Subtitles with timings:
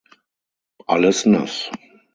[0.87, 1.69] Alles nass.